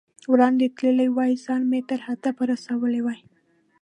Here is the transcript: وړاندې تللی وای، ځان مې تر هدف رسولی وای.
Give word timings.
وړاندې 0.31 0.73
تللی 0.77 1.09
وای، 1.15 1.31
ځان 1.45 1.61
مې 1.69 1.79
تر 1.89 1.99
هدف 2.07 2.35
رسولی 2.51 3.01
وای. 3.03 3.19